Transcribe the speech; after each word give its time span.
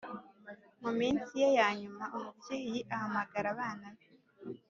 mu 0.81 0.91
minsi 0.99 1.31
ye 1.41 1.49
ya 1.59 1.69
nyuma 1.81 2.05
umubyeyi 2.17 2.77
ahamagara 2.93 3.47
abana 3.53 3.87
be 3.95 4.07